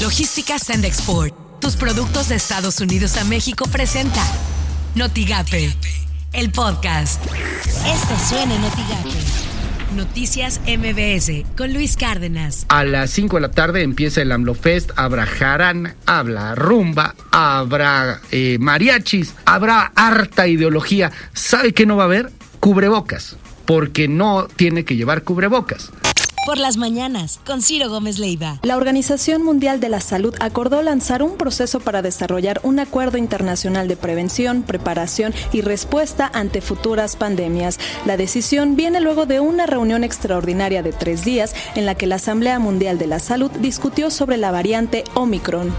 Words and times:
Logística 0.00 0.58
Send 0.58 0.86
Export. 0.86 1.34
Tus 1.60 1.76
productos 1.76 2.30
de 2.30 2.34
Estados 2.34 2.80
Unidos 2.80 3.18
a 3.18 3.24
México 3.24 3.66
presenta 3.70 4.22
Notigape, 4.94 5.74
el 6.32 6.50
podcast. 6.50 7.22
Esto 7.86 8.16
suena 8.26 8.54
en 8.54 8.62
Notigape. 8.62 9.10
Noticias 9.94 10.62
MBS 10.66 11.44
con 11.54 11.74
Luis 11.74 11.98
Cárdenas. 11.98 12.64
A 12.70 12.84
las 12.84 13.10
5 13.10 13.36
de 13.36 13.40
la 13.42 13.50
tarde 13.50 13.82
empieza 13.82 14.22
el 14.22 14.32
AMLOFest, 14.32 14.92
habrá 14.96 15.26
jarana, 15.26 15.94
habrá 16.06 16.54
rumba, 16.54 17.14
habrá 17.30 18.22
eh, 18.30 18.56
mariachis, 18.58 19.34
habrá 19.44 19.92
harta 19.94 20.48
ideología. 20.48 21.12
¿Sabe 21.34 21.74
qué 21.74 21.84
no 21.84 21.96
va 21.96 22.04
a 22.04 22.06
haber? 22.06 22.32
Cubrebocas, 22.58 23.36
porque 23.66 24.08
no 24.08 24.48
tiene 24.56 24.86
que 24.86 24.96
llevar 24.96 25.24
cubrebocas 25.24 25.90
por 26.46 26.58
las 26.58 26.76
mañanas 26.76 27.40
con 27.44 27.62
Ciro 27.62 27.88
Gómez 27.88 28.18
Leiva. 28.18 28.58
La 28.62 28.76
Organización 28.76 29.42
Mundial 29.42 29.80
de 29.80 29.88
la 29.88 30.00
Salud 30.00 30.34
acordó 30.40 30.82
lanzar 30.82 31.22
un 31.22 31.36
proceso 31.36 31.80
para 31.80 32.02
desarrollar 32.02 32.60
un 32.62 32.78
acuerdo 32.78 33.18
internacional 33.18 33.88
de 33.88 33.96
prevención, 33.96 34.62
preparación 34.62 35.34
y 35.52 35.60
respuesta 35.60 36.30
ante 36.32 36.60
futuras 36.60 37.16
pandemias. 37.16 37.78
La 38.06 38.16
decisión 38.16 38.76
viene 38.76 39.00
luego 39.00 39.26
de 39.26 39.40
una 39.40 39.66
reunión 39.66 40.04
extraordinaria 40.04 40.82
de 40.82 40.92
tres 40.92 41.24
días 41.24 41.54
en 41.74 41.86
la 41.86 41.94
que 41.94 42.06
la 42.06 42.16
Asamblea 42.16 42.58
Mundial 42.58 42.98
de 42.98 43.06
la 43.06 43.18
Salud 43.18 43.50
discutió 43.50 44.10
sobre 44.10 44.36
la 44.36 44.50
variante 44.50 45.04
Omicron. 45.14 45.72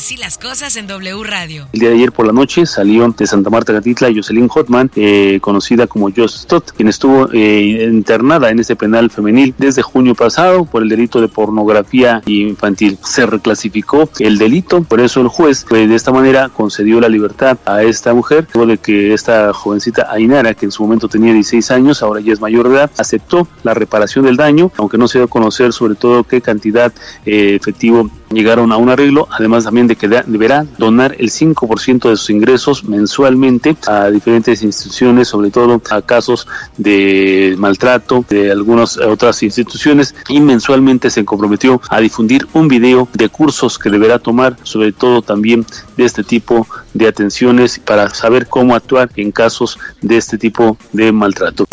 Así 0.00 0.16
las 0.16 0.38
cosas 0.38 0.78
en 0.78 0.86
W 0.86 1.24
Radio. 1.24 1.68
El 1.74 1.80
día 1.80 1.90
de 1.90 1.96
ayer 1.96 2.10
por 2.10 2.26
la 2.26 2.32
noche 2.32 2.64
salió 2.64 3.06
de 3.10 3.26
Santa 3.26 3.50
Marta 3.50 3.74
Gatitla 3.74 4.08
Jocelyn 4.10 4.48
Hotman, 4.48 4.90
eh, 4.96 5.40
conocida 5.42 5.86
como 5.86 6.08
Joss 6.10 6.40
Stott, 6.40 6.70
quien 6.70 6.88
estuvo 6.88 7.28
eh, 7.34 7.86
internada 7.92 8.48
en 8.48 8.60
ese 8.60 8.76
penal 8.76 9.10
femenil 9.10 9.54
desde 9.58 9.82
junio 9.82 10.14
pasado 10.14 10.64
por 10.64 10.82
el 10.82 10.88
delito 10.88 11.20
de 11.20 11.28
pornografía 11.28 12.22
infantil. 12.24 12.96
Se 13.04 13.26
reclasificó 13.26 14.08
el 14.20 14.38
delito, 14.38 14.82
por 14.84 15.00
eso 15.00 15.20
el 15.20 15.28
juez 15.28 15.66
pues, 15.68 15.86
de 15.86 15.94
esta 15.94 16.12
manera 16.12 16.48
concedió 16.48 16.98
la 16.98 17.10
libertad 17.10 17.58
a 17.66 17.82
esta 17.82 18.14
mujer, 18.14 18.48
luego 18.54 18.70
de 18.70 18.78
que 18.78 19.12
esta 19.12 19.52
jovencita 19.52 20.10
Ainara, 20.10 20.54
que 20.54 20.64
en 20.64 20.72
su 20.72 20.82
momento 20.82 21.08
tenía 21.08 21.34
16 21.34 21.70
años, 21.72 22.02
ahora 22.02 22.22
ya 22.22 22.32
es 22.32 22.40
mayor 22.40 22.70
de 22.70 22.76
edad, 22.76 22.90
aceptó 22.96 23.46
la 23.64 23.74
reparación 23.74 24.24
del 24.24 24.38
daño, 24.38 24.72
aunque 24.78 24.96
no 24.96 25.08
se 25.08 25.18
dio 25.18 25.26
a 25.26 25.28
conocer 25.28 25.74
sobre 25.74 25.94
todo 25.94 26.24
qué 26.24 26.40
cantidad 26.40 26.90
eh, 27.26 27.58
efectivo 27.60 28.08
llegaron 28.30 28.72
a 28.72 28.76
un 28.76 28.88
arreglo, 28.88 29.28
además 29.30 29.64
también 29.64 29.86
de 29.86 29.96
que 29.96 30.08
deberá 30.08 30.64
donar 30.78 31.16
el 31.18 31.30
5% 31.30 32.08
de 32.08 32.16
sus 32.16 32.30
ingresos 32.30 32.84
mensualmente 32.84 33.76
a 33.86 34.08
diferentes 34.08 34.62
instituciones, 34.62 35.28
sobre 35.28 35.50
todo 35.50 35.82
a 35.90 36.02
casos 36.02 36.46
de 36.76 37.54
maltrato 37.58 38.24
de 38.28 38.52
algunas 38.52 38.96
otras 38.98 39.42
instituciones 39.42 40.14
y 40.28 40.40
mensualmente 40.40 41.10
se 41.10 41.24
comprometió 41.24 41.80
a 41.90 42.00
difundir 42.00 42.46
un 42.52 42.68
video 42.68 43.08
de 43.12 43.28
cursos 43.28 43.78
que 43.78 43.90
deberá 43.90 44.18
tomar, 44.18 44.56
sobre 44.62 44.92
todo 44.92 45.22
también 45.22 45.66
de 45.96 46.04
este 46.04 46.22
tipo 46.22 46.66
de 46.94 47.08
atenciones 47.08 47.78
para 47.78 48.10
saber 48.14 48.46
cómo 48.46 48.74
actuar 48.74 49.10
en 49.16 49.32
casos 49.32 49.78
de 50.00 50.16
este 50.16 50.38
tipo 50.38 50.76
de 50.92 51.10
maltrato. 51.12 51.66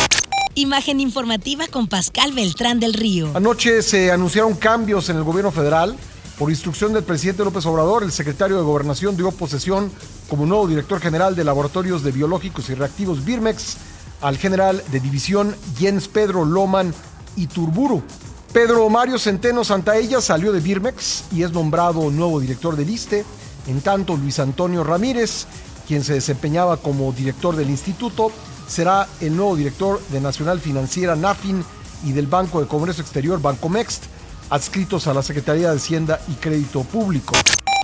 Imagen 0.55 0.99
informativa 0.99 1.67
con 1.67 1.87
Pascal 1.87 2.31
Beltrán 2.33 2.79
del 2.79 2.95
Río. 2.95 3.29
Anoche 3.35 3.83
se 3.83 4.11
anunciaron 4.11 4.55
cambios 4.55 5.07
en 5.09 5.17
el 5.17 5.23
gobierno 5.23 5.51
federal 5.51 5.95
por 6.37 6.51
instrucción 6.51 6.93
del 6.93 7.03
presidente 7.03 7.43
López 7.43 7.65
Obrador, 7.65 8.03
el 8.03 8.11
secretario 8.11 8.57
de 8.57 8.63
Gobernación 8.63 9.17
dio 9.17 9.31
posesión 9.31 9.91
como 10.29 10.45
nuevo 10.45 10.67
director 10.67 10.99
general 10.99 11.35
de 11.35 11.43
Laboratorios 11.43 12.03
de 12.03 12.11
Biológicos 12.11 12.69
y 12.69 12.75
Reactivos 12.75 13.25
Birmex 13.25 13.77
al 14.21 14.37
general 14.37 14.83
de 14.91 14.99
división 14.99 15.55
Jens 15.77 16.07
Pedro 16.07 16.45
Loman 16.45 16.93
Iturburu. 17.37 18.03
Pedro 18.53 18.87
Mario 18.89 19.17
Centeno 19.17 19.63
Santaella 19.63 20.21
salió 20.21 20.51
de 20.51 20.59
Birmex 20.59 21.23
y 21.31 21.41
es 21.41 21.51
nombrado 21.51 22.11
nuevo 22.11 22.39
director 22.39 22.75
del 22.75 22.89
ISTE. 22.89 23.25
En 23.65 23.81
tanto, 23.81 24.15
Luis 24.15 24.39
Antonio 24.39 24.83
Ramírez, 24.83 25.47
quien 25.87 26.03
se 26.03 26.13
desempeñaba 26.13 26.77
como 26.77 27.11
director 27.13 27.55
del 27.55 27.69
instituto, 27.69 28.31
será 28.67 29.07
el 29.21 29.35
nuevo 29.35 29.55
director 29.55 29.99
de 30.09 30.21
Nacional 30.21 30.59
Financiera 30.59 31.15
NAFIN 31.15 31.63
y 32.05 32.11
del 32.11 32.27
Banco 32.27 32.61
de 32.61 32.67
Comercio 32.67 33.01
Exterior 33.01 33.41
Bancomext 33.41 34.05
adscritos 34.49 35.07
a 35.07 35.13
la 35.13 35.23
Secretaría 35.23 35.69
de 35.69 35.77
Hacienda 35.77 36.19
y 36.27 36.33
Crédito 36.33 36.83
Público. 36.83 37.35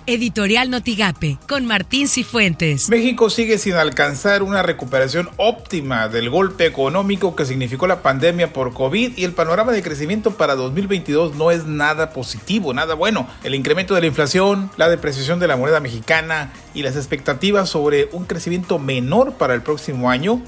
Editorial 0.06 0.68
Notigape 0.68 1.38
con 1.48 1.64
Martín 1.64 2.08
Cifuentes. 2.08 2.90
México 2.90 3.30
sigue 3.30 3.56
sin 3.56 3.72
alcanzar 3.74 4.42
una 4.42 4.62
recuperación 4.62 5.30
óptima 5.38 6.08
del 6.08 6.28
golpe 6.28 6.66
económico 6.66 7.34
que 7.34 7.46
significó 7.46 7.86
la 7.86 8.02
pandemia 8.02 8.52
por 8.52 8.74
COVID 8.74 9.16
y 9.16 9.24
el 9.24 9.32
panorama 9.32 9.72
de 9.72 9.82
crecimiento 9.82 10.32
para 10.32 10.56
2022 10.56 11.36
no 11.36 11.50
es 11.50 11.64
nada 11.64 12.10
positivo, 12.10 12.74
nada 12.74 12.94
bueno. 12.94 13.26
El 13.44 13.54
incremento 13.54 13.94
de 13.94 14.02
la 14.02 14.06
inflación, 14.06 14.70
la 14.76 14.90
depreciación 14.90 15.40
de 15.40 15.48
la 15.48 15.56
moneda 15.56 15.80
mexicana 15.80 16.52
y 16.74 16.82
las 16.82 16.96
expectativas 16.96 17.70
sobre 17.70 18.10
un 18.12 18.26
crecimiento 18.26 18.78
menor 18.78 19.32
para 19.34 19.54
el 19.54 19.62
próximo 19.62 20.10
año 20.10 20.42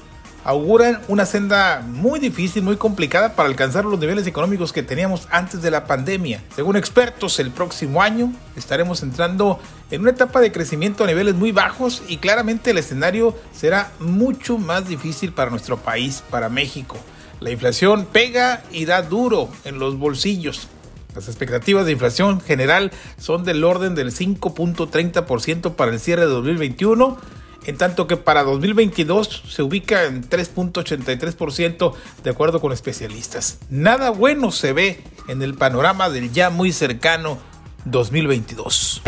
auguran 0.47 1.01
una 1.09 1.25
senda 1.25 1.83
muy 1.85 2.21
difícil, 2.21 2.63
muy 2.63 2.77
complicada 2.77 3.35
para 3.35 3.49
alcanzar 3.49 3.83
los 3.83 3.99
niveles 3.99 4.25
económicos 4.27 4.71
que 4.71 4.81
teníamos 4.81 5.27
antes 5.29 5.61
de 5.61 5.69
la 5.69 5.85
pandemia. 5.85 6.41
Según 6.55 6.77
expertos, 6.77 7.37
el 7.41 7.51
próximo 7.51 8.01
año 8.01 8.31
estaremos 8.55 9.03
entrando 9.03 9.59
en 9.91 9.99
una 9.99 10.11
etapa 10.11 10.39
de 10.39 10.53
crecimiento 10.53 11.03
a 11.03 11.07
niveles 11.07 11.35
muy 11.35 11.51
bajos 11.51 12.01
y 12.07 12.15
claramente 12.15 12.71
el 12.71 12.77
escenario 12.77 13.35
será 13.53 13.91
mucho 13.99 14.57
más 14.57 14.87
difícil 14.87 15.33
para 15.33 15.51
nuestro 15.51 15.75
país, 15.75 16.23
para 16.29 16.47
México. 16.47 16.95
La 17.41 17.51
inflación 17.51 18.05
pega 18.05 18.63
y 18.71 18.85
da 18.85 19.01
duro 19.01 19.49
en 19.65 19.79
los 19.79 19.99
bolsillos. 19.99 20.69
Las 21.13 21.27
expectativas 21.27 21.85
de 21.85 21.91
inflación 21.91 22.39
general 22.39 22.93
son 23.17 23.43
del 23.43 23.65
orden 23.65 23.95
del 23.95 24.13
5.30% 24.13 25.75
para 25.75 25.91
el 25.91 25.99
cierre 25.99 26.21
de 26.21 26.31
2021 26.31 27.17
en 27.67 27.77
tanto 27.77 28.07
que 28.07 28.17
para 28.17 28.43
2022 28.43 29.43
se 29.47 29.61
ubica 29.61 30.05
en 30.05 30.27
3.83% 30.27 31.93
de 32.23 32.29
acuerdo 32.29 32.59
con 32.59 32.71
especialistas. 32.71 33.59
Nada 33.69 34.09
bueno 34.09 34.51
se 34.51 34.73
ve 34.73 35.03
en 35.27 35.41
el 35.43 35.53
panorama 35.53 36.09
del 36.09 36.31
ya 36.31 36.49
muy 36.49 36.71
cercano 36.71 37.37
2022. 37.85 39.01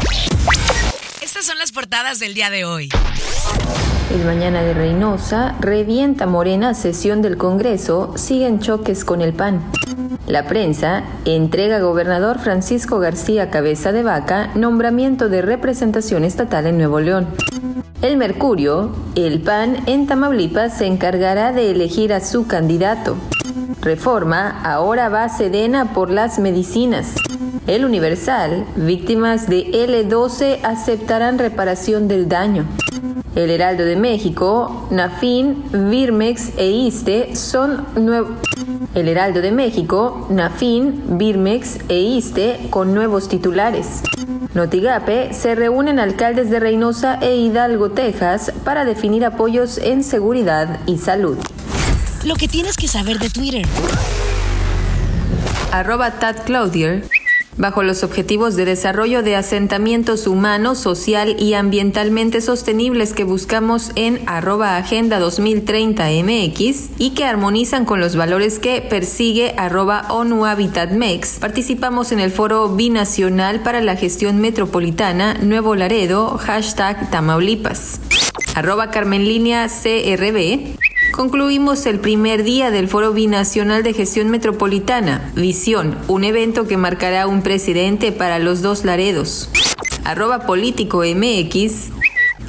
Estas 1.22 1.46
son 1.46 1.58
las 1.58 1.72
portadas 1.72 2.20
del 2.20 2.34
día 2.34 2.50
de 2.50 2.66
hoy. 2.66 2.90
El 4.14 4.26
mañana 4.26 4.62
de 4.64 4.74
Reynosa, 4.74 5.56
revienta 5.60 6.26
Morena 6.26 6.74
sesión 6.74 7.22
del 7.22 7.38
Congreso, 7.38 8.14
siguen 8.18 8.60
choques 8.60 9.06
con 9.06 9.22
el 9.22 9.34
PAN. 9.34 9.62
La 10.28 10.48
prensa 10.48 11.04
entrega 11.26 11.78
a 11.78 11.80
gobernador 11.80 12.40
Francisco 12.40 13.00
García 13.00 13.52
Cabeza 13.52 13.92
de 13.92 14.04
Vaca 14.04 14.52
nombramiento 14.56 15.30
de 15.30 15.42
representación 15.42 16.26
estatal 16.26 16.68
en 16.68 16.78
Nuevo 16.78 17.00
León. 17.00 17.28
El 18.02 18.16
Mercurio, 18.16 18.92
el 19.16 19.42
PAN 19.42 19.84
en 19.86 20.08
Tamaulipas 20.08 20.78
se 20.78 20.86
encargará 20.86 21.52
de 21.52 21.70
elegir 21.70 22.14
a 22.14 22.22
su 22.22 22.48
candidato. 22.48 23.18
Reforma, 23.82 24.62
ahora 24.64 25.10
va 25.10 25.28
Sedena 25.28 25.94
por 25.94 26.10
las 26.10 26.40
medicinas. 26.40 27.16
El 27.68 27.84
Universal, 27.84 28.66
víctimas 28.78 29.50
de 29.50 29.70
L12 29.72 30.60
aceptarán 30.64 31.40
reparación 31.40 32.08
del 32.08 32.30
daño. 32.30 32.66
El 33.36 33.50
Heraldo 33.50 33.84
de 33.84 33.98
México, 33.98 34.88
Nafin, 34.92 35.66
Birmex 35.90 36.58
e 36.58 36.72
ISTE 36.72 37.36
son. 37.36 37.86
El 38.96 39.10
Heraldo 39.10 39.42
de 39.42 39.52
México, 39.52 40.26
Nafin, 40.30 41.18
Birmex 41.18 41.80
e 41.90 42.00
ISTE 42.00 42.68
con 42.70 42.94
nuevos 42.94 43.28
titulares. 43.28 44.04
Notigape 44.54 45.32
se 45.34 45.54
reúnen 45.54 46.00
alcaldes 46.00 46.50
de 46.50 46.60
Reynosa 46.60 47.20
e 47.22 47.36
Hidalgo, 47.36 47.92
Texas, 47.92 48.52
para 48.64 48.84
definir 48.84 49.24
apoyos 49.24 49.78
en 49.78 50.04
seguridad 50.04 50.80
y 50.88 50.98
salud. 50.98 51.38
Lo 52.26 52.36
que 52.36 52.48
tienes 52.48 52.76
que 52.76 52.88
saber 52.88 53.20
de 53.20 53.30
Twitter. 53.30 53.66
Arroba 55.72 56.12
Tad 56.12 56.38
Claudier 56.46 57.04
bajo 57.60 57.84
los 57.84 58.04
objetivos 58.04 58.56
de 58.56 58.66
desarrollo 58.66 59.22
de 59.22 59.36
asentamientos 59.36 60.26
humanos, 60.26 60.80
social 60.80 61.36
y 61.38 61.54
ambientalmente 61.54 62.42
sostenibles 62.42 63.14
que 63.14 63.26
buscamos 63.26 63.92
en 63.96 64.22
arroba 64.26 64.78
Agenda 64.78 65.20
2030 65.20 66.06
MX 66.24 66.90
y 66.98 67.12
que 67.12 67.26
armonizan 67.26 67.86
con 67.86 68.00
los 68.00 68.16
valores 68.16 68.58
que 68.58 68.82
persigue 68.82 69.54
arroba 69.58 70.08
ONU 70.10 70.46
Habitat. 70.46 70.90
Participamos 71.40 72.12
en 72.14 72.20
el 72.20 72.32
foro 72.32 72.70
binacional 72.70 73.60
para 73.62 73.82
la 73.82 73.98
gestión 73.98 74.40
metropolitana 74.40 75.36
Nuevo 75.36 75.76
Laredo, 75.76 76.38
hashtag 76.38 77.12
Tamaulipas. 77.12 78.00
Arroba 78.56 78.90
Carmenlínea 78.90 79.68
CRB 79.68 80.79
concluimos 81.20 81.86
el 81.86 82.00
primer 82.00 82.44
día 82.44 82.72
del 82.72 82.88
Foro 82.88 83.12
Binacional 83.12 83.84
de 83.84 83.92
Gestión 83.94 84.30
Metropolitana, 84.30 85.34
Visión, 85.36 85.98
un 86.08 86.24
evento 86.24 86.66
que 86.66 86.78
marcará 86.78 87.28
un 87.28 87.42
presidente 87.42 88.14
para 88.14 88.40
los 88.40 88.62
dos 88.62 88.86
Laredos. 88.86 89.50
Arroba 90.06 90.46
político 90.46 91.04
MX. 91.04 91.90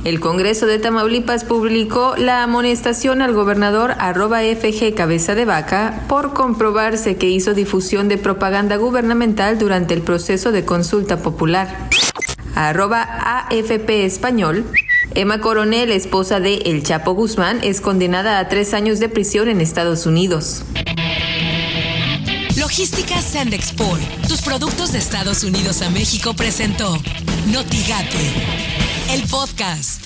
El 0.05 0.21
Congreso 0.21 0.67
de 0.67 0.79
Tamaulipas 0.79 1.43
publicó 1.43 2.15
la 2.17 2.45
amonestación 2.45 3.23
al 3.23 3.35
gobernador 3.35 3.95
arroba 3.99 4.39
FG 4.43 4.95
Cabeza 4.95 5.35
de 5.35 5.47
Vaca 5.47 6.05
por 6.09 6.33
comprobarse 6.33 7.17
que 7.17 7.29
hizo 7.29 7.55
difusión 7.55 8.07
de 8.09 8.19
propaganda 8.19 8.77
gubernamental 8.77 9.59
durante 9.59 9.95
el 9.95 10.03
proceso 10.03 10.53
de 10.53 10.65
consulta 10.65 11.17
popular. 11.17 11.89
Arroba 12.55 13.03
AFP 13.03 14.05
Español. 14.05 14.65
Emma 15.15 15.41
Coronel, 15.41 15.91
esposa 15.91 16.41
de 16.41 16.55
El 16.67 16.83
Chapo 16.83 17.15
Guzmán, 17.15 17.61
es 17.63 17.81
condenada 17.81 18.39
a 18.39 18.49
tres 18.49 18.75
años 18.75 19.01
de 19.01 19.09
prisión 19.09 19.49
en 19.49 19.61
Estados 19.61 20.07
Unidos. 20.07 20.63
Logística 22.57 23.21
Sandexport, 23.21 24.01
tus 24.29 24.43
productos 24.43 24.93
de 24.93 24.99
Estados 24.99 25.43
Unidos 25.43 25.83
a 25.83 25.91
México 25.91 26.35
presentó 26.35 26.97
Notigate 27.47 28.35
el 29.13 29.23
podcast. 29.23 30.05